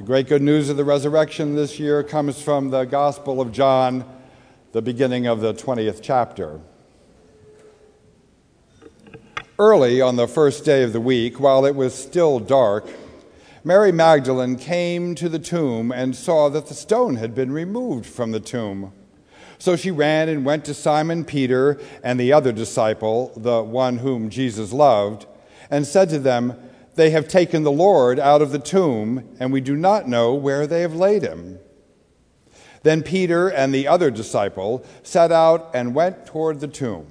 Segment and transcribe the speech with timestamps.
[0.00, 4.06] The great good news of the resurrection this year comes from the Gospel of John,
[4.72, 6.58] the beginning of the 20th chapter.
[9.58, 12.88] Early on the first day of the week, while it was still dark,
[13.62, 18.30] Mary Magdalene came to the tomb and saw that the stone had been removed from
[18.30, 18.94] the tomb.
[19.58, 24.30] So she ran and went to Simon Peter and the other disciple, the one whom
[24.30, 25.26] Jesus loved,
[25.70, 29.60] and said to them, They have taken the Lord out of the tomb, and we
[29.60, 31.58] do not know where they have laid him.
[32.82, 37.06] Then Peter and the other disciple set out and went toward the tomb.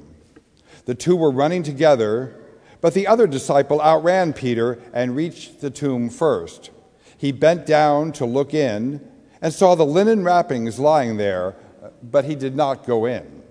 [0.86, 2.36] The two were running together,
[2.82, 6.72] but the other disciple outran Peter and reached the tomb first.
[7.18, 9.08] He bent down to look in
[9.42, 11.56] and saw the linen wrappings lying there
[12.04, 13.44] but he did not go in.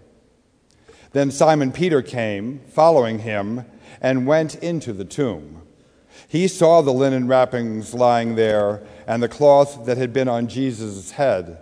[1.13, 3.65] Then Simon Peter came, following him,
[4.01, 5.58] and went into the tomb.
[6.27, 11.13] He saw the linen wrappings lying there and the cloth that had been on Jesus'
[11.13, 11.59] head,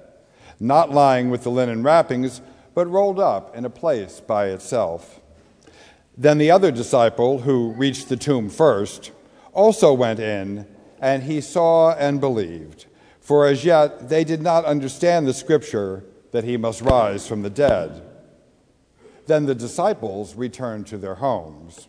[0.59, 2.41] not lying with the linen wrappings,
[2.75, 5.21] but rolled up in a place by itself.
[6.17, 9.13] Then the other disciple, who reached the tomb first,
[9.53, 10.67] also went in,
[11.01, 12.87] and he saw and believed.
[13.21, 17.51] For as yet they did not understand the scripture that he must rise from the
[17.51, 18.03] dead.
[19.27, 21.89] Then the disciples returned to their homes.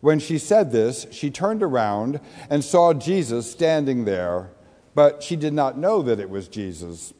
[0.00, 4.50] When she said this, she turned around and saw Jesus standing there,
[4.94, 7.12] but she did not know that it was Jesus.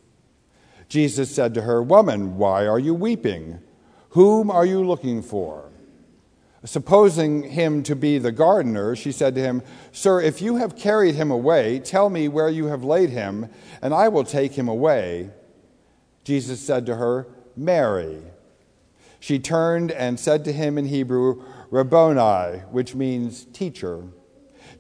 [0.89, 3.61] Jesus said to her, Woman, why are you weeping?
[4.11, 5.71] Whom are you looking for?
[6.65, 11.15] Supposing him to be the gardener, she said to him, Sir, if you have carried
[11.15, 13.49] him away, tell me where you have laid him,
[13.81, 15.31] and I will take him away.
[16.25, 17.27] Jesus said to her,
[17.57, 18.21] Mary.
[19.21, 24.05] She turned and said to him in Hebrew, Rabboni, which means teacher.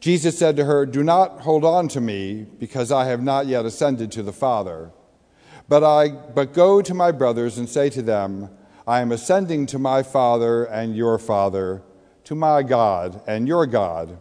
[0.01, 3.65] Jesus said to her, Do not hold on to me, because I have not yet
[3.65, 4.91] ascended to the Father.
[5.69, 8.51] But, I, but go to my brothers and say to them,
[8.87, 11.83] I am ascending to my Father and your Father,
[12.25, 14.19] to my God and your God.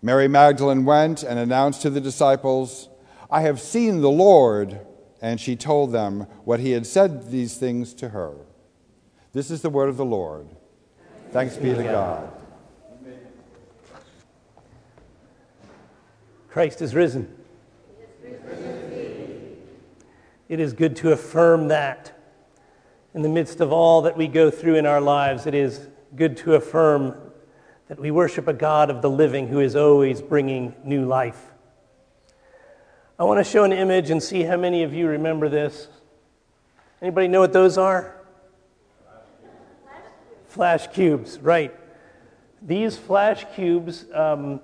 [0.00, 2.88] Mary Magdalene went and announced to the disciples,
[3.30, 4.80] I have seen the Lord
[5.20, 8.34] and she told them what he had said these things to her.
[9.32, 10.53] This is the word of the Lord.
[11.34, 12.30] Thanks be to God.
[16.48, 17.28] Christ is risen.
[20.48, 22.16] It is good to affirm that.
[23.14, 26.36] In the midst of all that we go through in our lives, it is good
[26.36, 27.16] to affirm
[27.88, 31.52] that we worship a God of the living who is always bringing new life.
[33.18, 35.88] I want to show an image and see how many of you remember this.
[37.02, 38.23] Anybody know what those are?
[40.54, 41.74] Flash cubes, right.
[42.62, 44.60] These flash cubes um,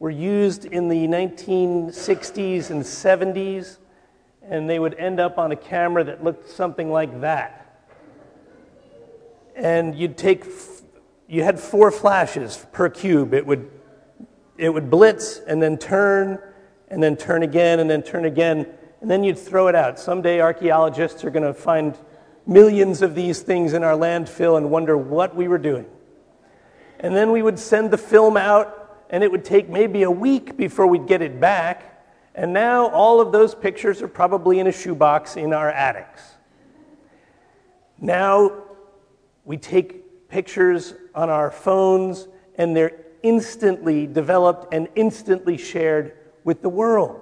[0.00, 3.76] were used in the 1960s and 70s,
[4.42, 7.86] and they would end up on a camera that looked something like that.
[9.54, 10.46] And you'd take,
[11.28, 13.34] you had four flashes per cube.
[13.34, 13.70] It would,
[14.58, 16.40] it would blitz and then turn
[16.88, 18.66] and then turn again and then turn again,
[19.00, 20.00] and then you'd throw it out.
[20.00, 21.96] Someday archaeologists are going to find
[22.46, 25.86] millions of these things in our landfill and wonder what we were doing.
[27.00, 30.56] And then we would send the film out, and it would take maybe a week
[30.56, 32.04] before we'd get it back.
[32.34, 36.22] And now all of those pictures are probably in a shoebox in our attics.
[38.00, 38.52] Now
[39.44, 46.68] we take pictures on our phones, and they're instantly developed and instantly shared with the
[46.68, 47.20] world.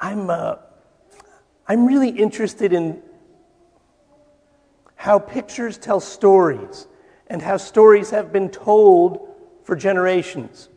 [0.00, 0.56] I'm, uh,
[1.72, 3.00] I'm really interested in
[4.94, 6.86] how pictures tell stories
[7.28, 9.26] and how stories have been told
[9.64, 10.68] for generations.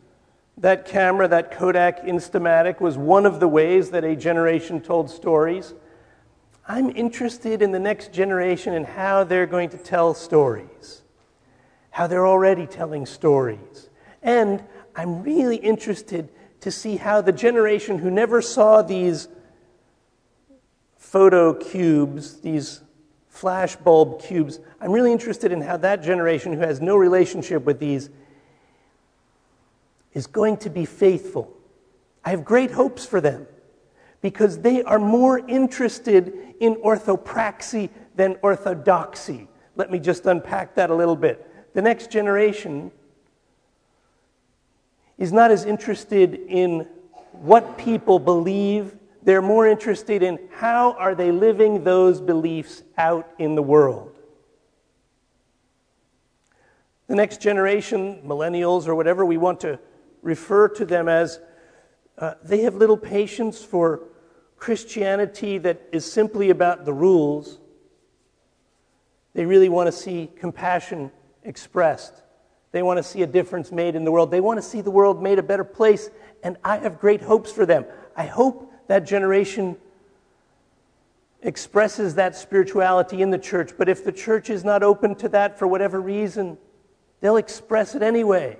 [0.56, 5.74] That camera, that Kodak Instamatic, was one of the ways that a generation told stories.
[6.66, 11.02] I'm interested in the next generation and how they're going to tell stories,
[11.90, 13.90] how they're already telling stories.
[14.22, 14.64] And
[14.94, 19.28] I'm really interested to see how the generation who never saw these
[21.16, 22.82] photo cubes, these
[23.26, 27.78] flash bulb cubes, I'm really interested in how that generation who has no relationship with
[27.78, 28.10] these
[30.12, 31.50] is going to be faithful.
[32.22, 33.46] I have great hopes for them
[34.20, 39.48] because they are more interested in orthopraxy than orthodoxy.
[39.74, 41.72] Let me just unpack that a little bit.
[41.72, 42.92] The next generation
[45.16, 46.86] is not as interested in
[47.32, 48.94] what people believe,
[49.26, 54.16] they're more interested in how are they living those beliefs out in the world.
[57.08, 59.80] The next generation, millennials or whatever we want to
[60.22, 61.40] refer to them as,
[62.16, 64.04] uh, they have little patience for
[64.58, 67.58] Christianity that is simply about the rules.
[69.34, 71.10] They really want to see compassion
[71.42, 72.22] expressed.
[72.70, 74.30] They want to see a difference made in the world.
[74.30, 76.10] They want to see the world made a better place.
[76.44, 77.86] And I have great hopes for them.
[78.16, 79.76] I hope that generation
[81.42, 83.72] expresses that spirituality in the church.
[83.76, 86.58] But if the church is not open to that for whatever reason,
[87.20, 88.58] they'll express it anyway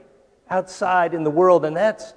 [0.49, 1.64] outside in the world.
[1.64, 2.14] And that's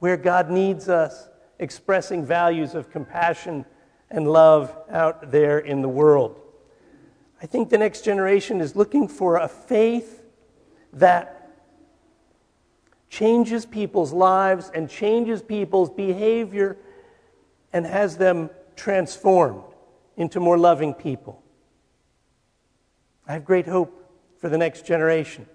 [0.00, 1.28] where God needs us,
[1.58, 3.64] expressing values of compassion
[4.10, 6.40] and love out there in the world.
[7.42, 10.24] I think the next generation is looking for a faith
[10.94, 11.34] that
[13.10, 16.76] changes people's lives and changes people's behavior
[17.72, 19.62] and has them transformed
[20.16, 21.42] into more loving people.
[23.26, 23.94] I have great hope
[24.38, 25.46] for the next generation.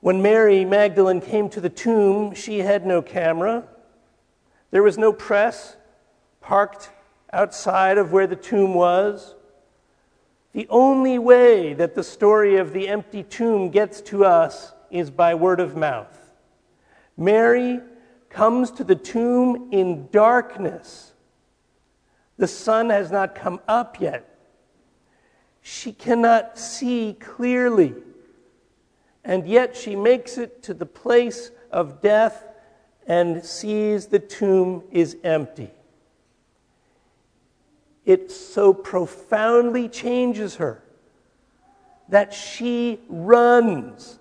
[0.00, 3.64] When Mary Magdalene came to the tomb, she had no camera.
[4.70, 5.76] There was no press
[6.40, 6.90] parked
[7.32, 9.34] outside of where the tomb was.
[10.52, 15.34] The only way that the story of the empty tomb gets to us is by
[15.34, 16.32] word of mouth.
[17.16, 17.80] Mary
[18.30, 21.12] comes to the tomb in darkness.
[22.36, 24.38] The sun has not come up yet.
[25.62, 27.94] She cannot see clearly.
[29.24, 32.44] And yet she makes it to the place of death
[33.06, 35.70] and sees the tomb is empty
[38.06, 40.82] it so profoundly changes her
[42.08, 44.20] that she runs,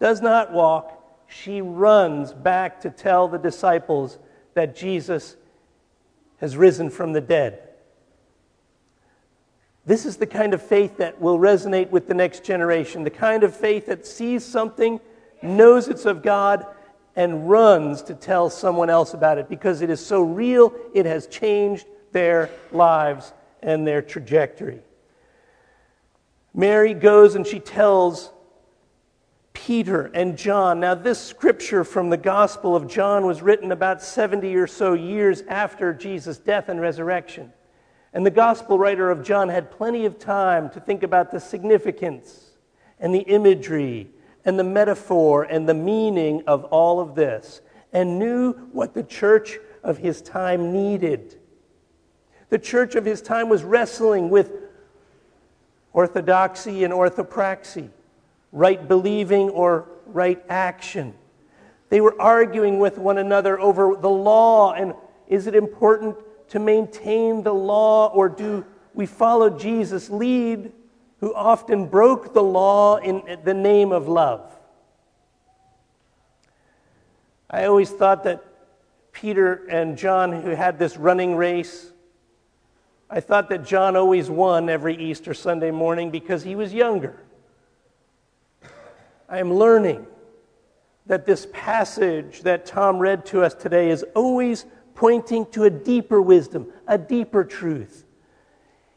[0.00, 0.99] does not walk,
[1.30, 4.18] she runs back to tell the disciples
[4.54, 5.36] that Jesus
[6.38, 7.62] has risen from the dead.
[9.86, 13.44] This is the kind of faith that will resonate with the next generation, the kind
[13.44, 15.00] of faith that sees something,
[15.40, 16.66] knows it's of God,
[17.16, 21.26] and runs to tell someone else about it because it is so real, it has
[21.26, 23.32] changed their lives
[23.62, 24.80] and their trajectory.
[26.54, 28.30] Mary goes and she tells
[29.52, 30.80] Peter and John.
[30.80, 35.42] Now, this scripture from the Gospel of John was written about 70 or so years
[35.48, 37.52] after Jesus' death and resurrection.
[38.12, 42.50] And the Gospel writer of John had plenty of time to think about the significance
[42.98, 44.08] and the imagery
[44.44, 47.60] and the metaphor and the meaning of all of this
[47.92, 51.38] and knew what the church of his time needed.
[52.48, 54.52] The church of his time was wrestling with
[55.92, 57.90] orthodoxy and orthopraxy,
[58.52, 61.14] right believing or right action.
[61.88, 64.94] They were arguing with one another over the law and
[65.28, 66.16] is it important
[66.48, 68.64] to maintain the law or do
[68.94, 70.72] we follow Jesus' lead,
[71.20, 74.52] who often broke the law in the name of love?
[77.48, 78.44] I always thought that
[79.12, 81.92] Peter and John, who had this running race,
[83.08, 87.16] I thought that John always won every Easter Sunday morning because he was younger.
[89.30, 90.06] I am learning
[91.06, 96.20] that this passage that Tom read to us today is always pointing to a deeper
[96.20, 98.04] wisdom, a deeper truth.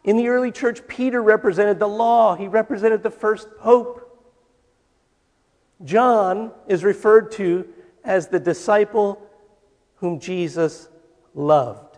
[0.04, 4.10] In the early church, Peter represented the law, he represented the first pope.
[5.84, 7.68] John is referred to
[8.04, 9.22] as the disciple
[9.98, 10.90] whom Jesus
[11.36, 11.98] loved.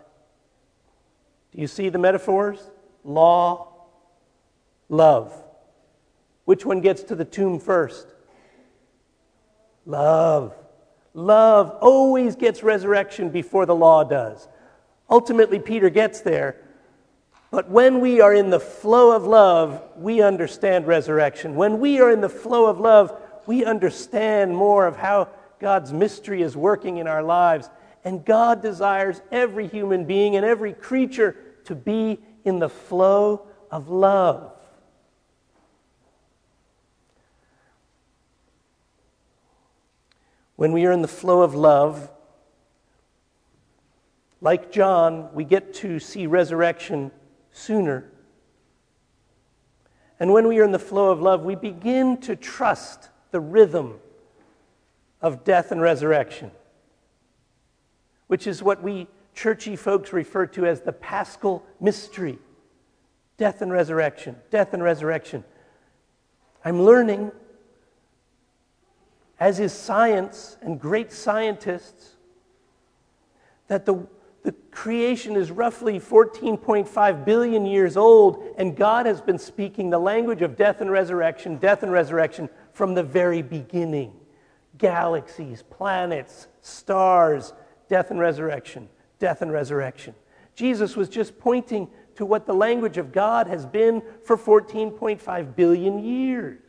[1.54, 2.70] Do you see the metaphors?
[3.06, 3.72] Law,
[4.90, 5.42] love.
[6.44, 8.15] Which one gets to the tomb first?
[9.86, 10.54] Love.
[11.14, 14.48] Love always gets resurrection before the law does.
[15.10, 16.58] Ultimately, Peter gets there.
[17.52, 21.56] But when we are in the flow of love, we understand resurrection.
[21.56, 26.42] When we are in the flow of love, we understand more of how God's mystery
[26.42, 27.70] is working in our lives.
[28.04, 33.90] And God desires every human being and every creature to be in the flow of
[33.90, 34.52] love.
[40.56, 42.12] When we are in the flow of love,
[44.42, 47.12] like John, we get to see resurrection
[47.52, 48.10] sooner.
[50.20, 54.00] And when we are in the flow of love, we begin to trust the rhythm
[55.22, 56.52] of death and resurrection,
[58.28, 62.40] which is what we churchy folks refer to as the paschal mystery
[63.38, 65.44] death and resurrection, death and resurrection.
[66.64, 67.32] I'm learning,
[69.40, 72.16] as is science and great scientists,
[73.68, 74.08] that the,
[74.44, 80.42] the creation is roughly 14.5 billion years old, and God has been speaking the language
[80.42, 84.14] of death and resurrection, death and resurrection from the very beginning.
[84.78, 87.54] Galaxies, planets, stars,
[87.90, 88.90] death and resurrection,
[89.20, 90.14] death and resurrection.
[90.56, 96.04] Jesus was just pointing to what the language of God has been for 14.5 billion
[96.04, 96.62] years.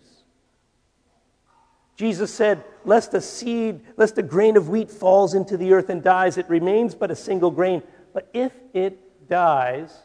[1.97, 6.03] Jesus said, Lest a seed, lest a grain of wheat falls into the earth and
[6.03, 7.83] dies, it remains but a single grain.
[8.13, 9.97] But if it dies,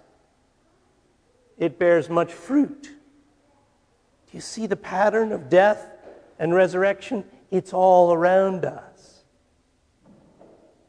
[1.57, 2.83] it bears much fruit.
[2.83, 5.85] Do you see the pattern of death
[6.39, 7.25] and resurrection?
[7.51, 9.23] It's all around us.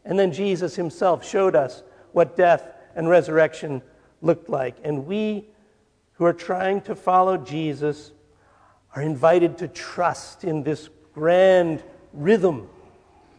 [0.04, 1.82] And then Jesus himself showed us
[2.12, 3.82] what death and resurrection
[4.20, 4.76] looked like.
[4.84, 5.48] And we
[6.14, 8.12] who are trying to follow Jesus
[8.94, 11.82] are invited to trust in this grand
[12.12, 12.68] rhythm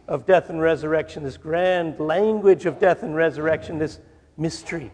[0.08, 4.00] of death and resurrection, this grand language of death and resurrection, this
[4.36, 4.90] mystery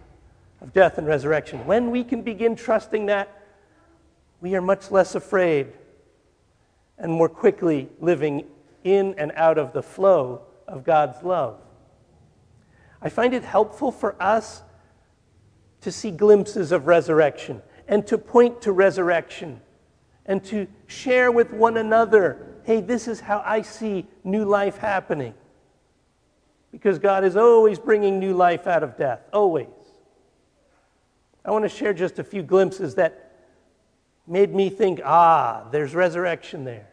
[0.60, 1.66] of death and resurrection.
[1.66, 3.42] When we can begin trusting that,
[4.40, 5.68] we are much less afraid
[6.98, 8.46] and more quickly living
[8.84, 11.58] in and out of the flow of God's love.
[13.02, 14.62] I find it helpful for us
[15.80, 19.62] to see glimpses of resurrection and to point to resurrection
[20.26, 25.34] and to share with one another hey, this is how I see new life happening.
[26.70, 29.66] Because God is always bringing new life out of death, always.
[31.44, 33.32] I want to share just a few glimpses that
[34.26, 36.88] made me think, ah, there's resurrection there.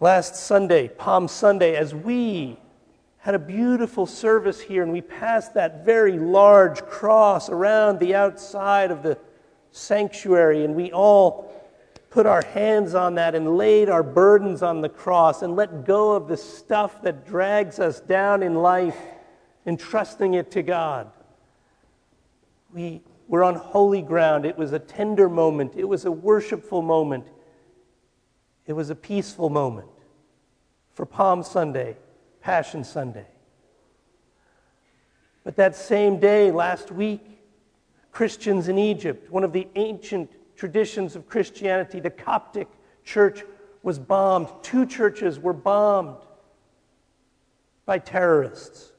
[0.00, 2.58] Last Sunday, Palm Sunday, as we
[3.18, 8.90] had a beautiful service here, and we passed that very large cross around the outside
[8.90, 9.16] of the
[9.72, 11.52] sanctuary, and we all
[12.10, 16.12] put our hands on that and laid our burdens on the cross and let go
[16.12, 18.96] of the stuff that drags us down in life,
[19.66, 21.10] entrusting it to God.
[22.72, 24.44] We were on holy ground.
[24.44, 27.26] It was a tender moment, it was a worshipful moment,
[28.66, 29.88] it was a peaceful moment
[30.94, 31.96] for Palm Sunday.
[32.40, 33.26] Passion Sunday.
[35.44, 37.39] But that same day, last week,
[38.12, 42.68] Christians in Egypt, one of the ancient traditions of Christianity, the Coptic
[43.04, 43.44] church
[43.82, 44.48] was bombed.
[44.62, 46.16] Two churches were bombed
[47.86, 48.92] by terrorists.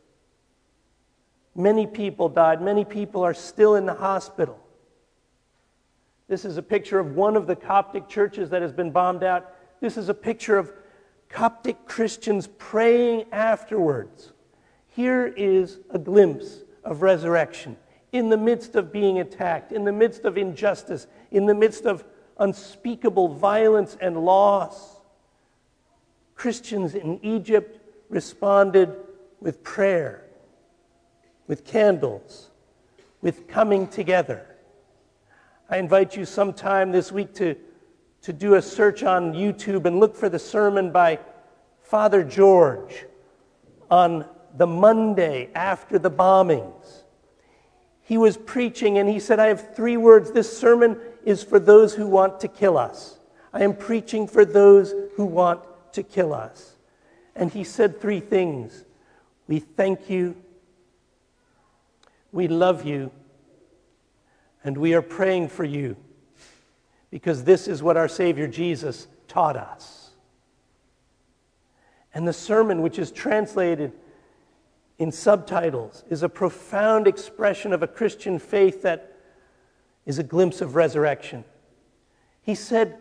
[1.55, 2.61] Many people died.
[2.61, 4.57] Many people are still in the hospital.
[6.27, 9.53] This is a picture of one of the Coptic churches that has been bombed out.
[9.81, 10.71] This is a picture of
[11.27, 14.31] Coptic Christians praying afterwards.
[14.87, 17.77] Here is a glimpse of resurrection
[18.11, 22.03] in the midst of being attacked, in the midst of injustice, in the midst of
[22.37, 24.99] unspeakable violence and loss.
[26.35, 28.95] Christians in Egypt responded
[29.39, 30.25] with prayer,
[31.47, 32.49] with candles,
[33.21, 34.45] with coming together.
[35.69, 37.55] I invite you sometime this week to
[38.21, 41.19] to do a search on YouTube and look for the sermon by
[41.81, 43.05] Father George
[43.89, 44.25] on
[44.57, 47.00] the Monday after the bombings.
[48.03, 50.31] He was preaching and he said, I have three words.
[50.31, 53.19] This sermon is for those who want to kill us.
[53.53, 55.61] I am preaching for those who want
[55.93, 56.75] to kill us.
[57.35, 58.83] And he said three things
[59.47, 60.35] We thank you,
[62.31, 63.11] we love you,
[64.63, 65.95] and we are praying for you
[67.09, 70.11] because this is what our Savior Jesus taught us.
[72.13, 73.93] And the sermon, which is translated
[75.01, 79.17] in subtitles, is a profound expression of a Christian faith that
[80.05, 81.43] is a glimpse of resurrection.
[82.43, 82.99] He said,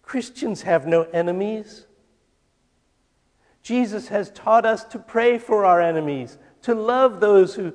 [0.00, 1.84] Christians have no enemies.
[3.62, 7.74] Jesus has taught us to pray for our enemies, to love those who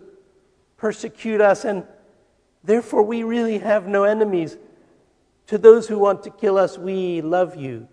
[0.76, 1.84] persecute us, and
[2.64, 4.58] therefore we really have no enemies.
[5.46, 7.88] To those who want to kill us, we love you.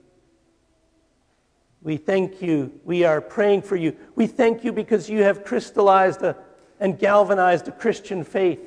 [1.82, 2.72] We thank you.
[2.84, 3.96] We are praying for you.
[4.14, 6.36] We thank you because you have crystallized a,
[6.78, 8.60] and galvanized a Christian faith.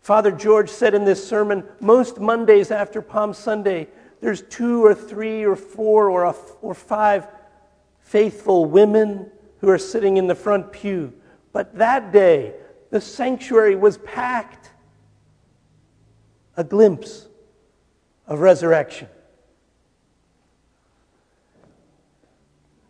[0.00, 3.88] Father George said in this sermon most Mondays after Palm Sunday,
[4.20, 7.26] there's two or three or four or, a, or five
[8.00, 11.12] faithful women who are sitting in the front pew.
[11.52, 12.54] But that day,
[12.90, 14.70] the sanctuary was packed.
[16.56, 17.26] A glimpse
[18.26, 19.08] of resurrection.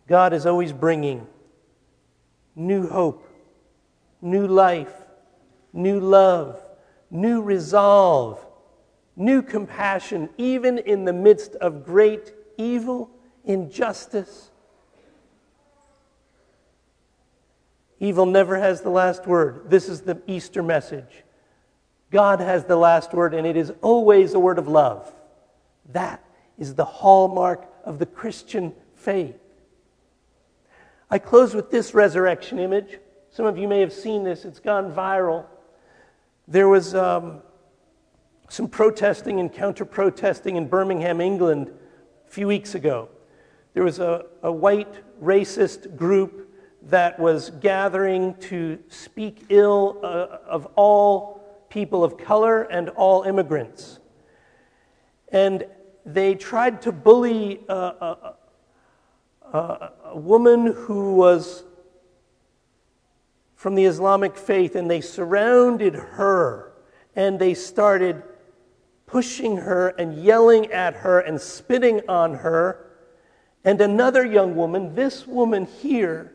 [0.07, 1.27] God is always bringing
[2.55, 3.27] new hope,
[4.21, 4.93] new life,
[5.73, 6.59] new love,
[7.11, 8.43] new resolve,
[9.15, 13.11] new compassion, even in the midst of great evil,
[13.43, 14.49] injustice.
[17.99, 19.69] Evil never has the last word.
[19.69, 21.23] This is the Easter message.
[22.11, 25.13] God has the last word, and it is always a word of love.
[25.91, 26.23] That
[26.57, 29.35] is the hallmark of the Christian faith.
[31.09, 32.99] I close with this resurrection image.
[33.31, 35.45] Some of you may have seen this, it's gone viral.
[36.49, 37.41] There was um,
[38.49, 41.71] some protesting and counter protesting in Birmingham, England,
[42.27, 43.07] a few weeks ago.
[43.73, 50.67] There was a, a white racist group that was gathering to speak ill uh, of
[50.75, 53.99] all people of color and all immigrants.
[55.29, 55.65] And
[56.05, 58.35] they tried to bully a, a,
[59.53, 61.63] a, woman who was
[63.55, 66.73] from the Islamic faith, and they surrounded her
[67.15, 68.21] and they started
[69.07, 72.85] pushing her and yelling at her and spitting on her.
[73.63, 76.31] And another young woman, this woman here,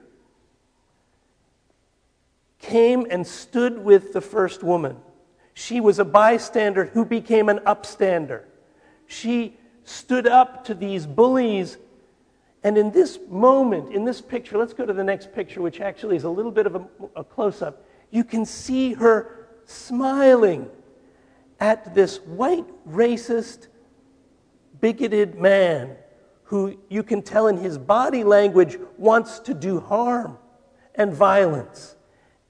[2.59, 4.97] came and stood with the first woman.
[5.55, 8.43] She was a bystander who became an upstander.
[9.07, 11.77] She stood up to these bullies.
[12.65, 16.17] And in this moment, in this picture, let's go to the next picture, which actually
[16.17, 17.85] is a little bit of a, a close up.
[18.11, 20.69] You can see her smiling
[21.59, 23.69] at this white, racist,
[24.81, 25.97] bigoted man
[26.45, 30.37] who you can tell in his body language wants to do harm
[30.95, 31.97] and violence.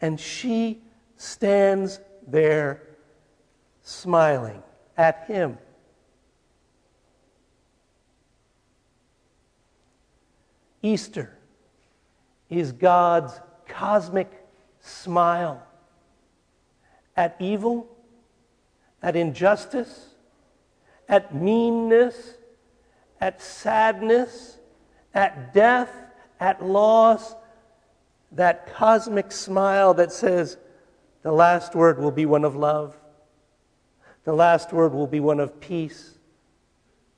[0.01, 0.83] And she
[1.17, 2.83] stands there
[3.83, 4.63] smiling
[4.97, 5.59] at him.
[10.83, 11.39] Easter
[12.51, 14.31] is God's cosmic
[14.81, 15.63] smile
[17.17, 17.89] at evil
[19.03, 20.15] at injustice,
[21.09, 22.35] at meanness,
[23.21, 24.59] at sadness,
[25.13, 25.91] at death,
[26.39, 27.35] at loss,
[28.31, 30.57] that cosmic smile that says,
[31.23, 32.97] the last word will be one of love.
[34.25, 36.17] The last word will be one of peace.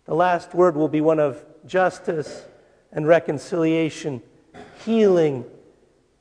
[0.06, 2.44] The last word will be one of justice
[2.94, 4.22] and reconciliation,
[4.84, 5.44] healing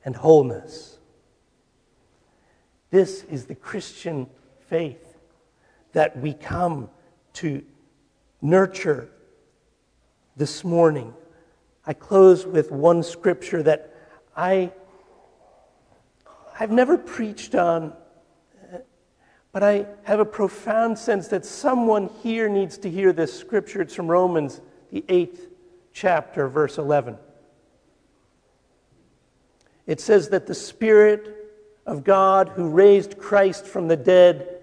[0.04, 0.98] and wholeness.
[2.90, 4.28] This is the Christian
[4.68, 5.16] faith
[5.92, 6.90] that we come
[7.34, 7.64] to
[8.42, 9.08] nurture
[10.36, 11.14] this morning.
[11.86, 13.94] I close with one scripture that
[14.36, 14.72] I
[16.58, 17.92] I've never preached on
[19.54, 23.80] but I have a profound sense that someone here needs to hear this scripture.
[23.82, 24.60] It's from Romans,
[24.90, 25.46] the 8th
[25.94, 27.16] chapter, verse 11.
[29.86, 31.52] It says that the Spirit
[31.86, 34.62] of God who raised Christ from the dead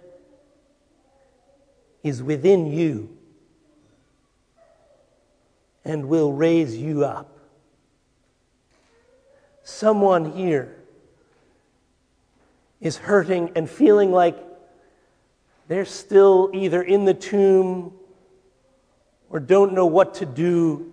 [2.04, 3.18] is within you
[5.86, 7.38] and will raise you up.
[9.64, 10.76] Someone here
[12.82, 14.38] is hurting and feeling like
[15.68, 17.94] they're still either in the tomb
[19.30, 20.92] or don't know what to do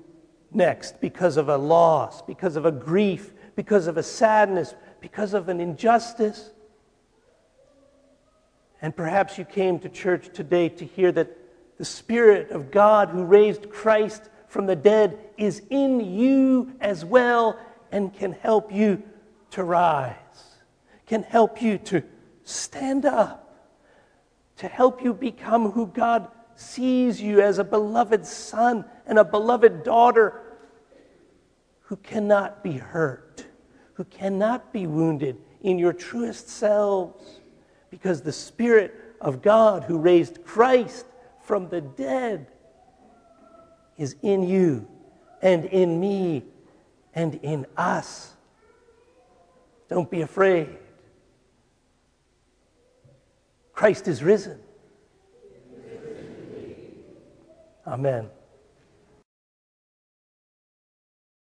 [0.52, 5.48] next because of a loss, because of a grief, because of a sadness, because of
[5.48, 6.50] an injustice.
[8.80, 11.36] And perhaps you came to church today to hear that
[11.78, 17.58] the Spirit of God who raised Christ from the dead is in you as well
[17.92, 19.02] and can help you
[19.50, 20.14] to rise,
[21.06, 22.02] can help you to
[22.44, 23.44] stand up,
[24.56, 29.84] to help you become who God sees you as a beloved son and a beloved
[29.84, 30.42] daughter
[31.82, 33.46] who cannot be hurt,
[33.94, 37.40] who cannot be wounded in your truest selves
[37.90, 41.06] because the Spirit of God who raised Christ
[41.42, 42.48] from the dead
[43.96, 44.88] is in you
[45.40, 46.44] and in me
[47.14, 48.34] and in us.
[49.88, 50.76] Don't be afraid.
[53.72, 54.58] Christ is risen.
[57.88, 58.28] Amen.